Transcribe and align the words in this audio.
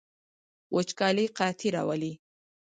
وچکالي 0.75 1.25
قحطي 1.37 1.69
راوړي 1.75 2.11